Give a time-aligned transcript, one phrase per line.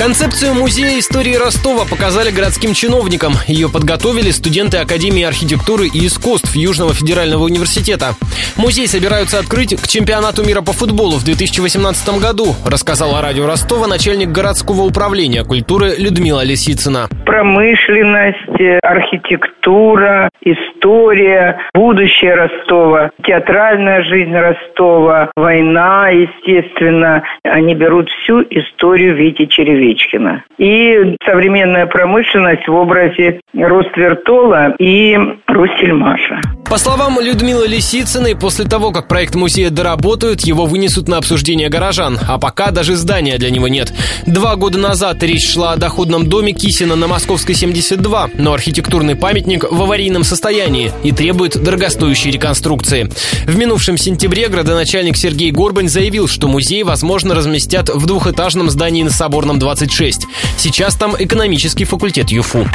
[0.00, 3.34] Концепцию музея истории Ростова показали городским чиновникам.
[3.46, 8.14] Ее подготовили студенты Академии архитектуры и искусств Южного федерального университета.
[8.56, 14.30] Музей собираются открыть к чемпионату мира по футболу в 2018 году, рассказала радио Ростова начальник
[14.30, 17.08] городского управления культуры Людмила Лисицына.
[17.26, 27.22] Промышленность, архитектура, история, будущее Ростова, театральная жизнь Ростова, война, естественно.
[27.44, 29.44] Они берут всю историю Вити
[29.94, 30.44] Черевичкина.
[30.58, 36.40] И современная промышленность в образе Роствертола и Ростельмаша.
[36.70, 42.16] По словам Людмилы Лисицыной, после того, как проект музея доработают, его вынесут на обсуждение горожан,
[42.28, 43.92] а пока даже здания для него нет.
[44.24, 49.64] Два года назад речь шла о доходном доме Кисина на Московской 72, но архитектурный памятник
[49.68, 53.10] в аварийном состоянии и требует дорогостоящей реконструкции.
[53.46, 59.10] В минувшем сентябре градоначальник Сергей Горбань заявил, что музей, возможно, разместят в двухэтажном здании на
[59.10, 60.24] Соборном 26.
[60.56, 62.68] Сейчас там экономический факультет ЮФУ.